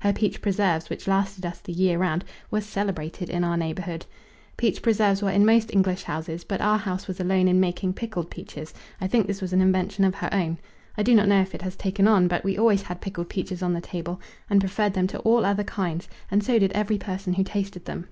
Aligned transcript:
Her 0.00 0.12
peach 0.12 0.42
preserves, 0.42 0.90
which 0.90 1.06
lasted 1.06 1.46
us 1.46 1.60
the 1.60 1.70
year 1.72 1.96
round, 1.96 2.24
were 2.50 2.60
celebrated 2.60 3.30
in 3.30 3.44
our 3.44 3.56
neighbourhood. 3.56 4.04
Peach 4.56 4.82
preserves 4.82 5.22
were 5.22 5.30
in 5.30 5.46
most 5.46 5.72
English 5.72 6.02
houses, 6.02 6.42
but 6.42 6.60
our 6.60 6.76
house 6.78 7.06
was 7.06 7.20
alone 7.20 7.46
in 7.46 7.60
making 7.60 7.92
pickled 7.92 8.28
peaches: 8.28 8.74
I 9.00 9.06
think 9.06 9.28
this 9.28 9.40
was 9.40 9.52
an 9.52 9.60
invention 9.60 10.02
of 10.02 10.16
her 10.16 10.30
own; 10.34 10.58
I 10.98 11.04
do 11.04 11.14
not 11.14 11.28
know 11.28 11.40
if 11.40 11.54
it 11.54 11.62
has 11.62 11.76
taken 11.76 12.08
on, 12.08 12.26
but 12.26 12.42
we 12.42 12.58
always 12.58 12.82
had 12.82 13.00
pickled 13.00 13.28
peaches 13.28 13.62
on 13.62 13.74
the 13.74 13.80
table 13.80 14.20
and 14.50 14.58
preferred 14.58 14.94
them 14.94 15.06
to 15.06 15.20
all 15.20 15.46
other 15.46 15.62
kinds, 15.62 16.08
and 16.32 16.42
so 16.42 16.58
did 16.58 16.72
every 16.72 16.98
person 16.98 17.34
who 17.34 17.44
tasted 17.44 17.84
them. 17.84 18.08